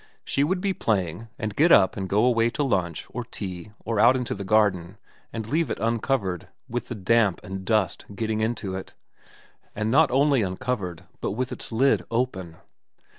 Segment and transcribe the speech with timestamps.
[0.25, 3.99] She would be playing, and get up and go away to lunch, or tea, or
[3.99, 4.97] out into the garden,
[5.31, 8.95] and leave it uncovered with the damp and dust getting into it,
[9.75, 12.57] and not only uncovered but with its lid open.